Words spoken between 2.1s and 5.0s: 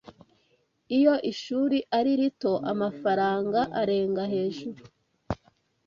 rito amafaranga arenga hejuru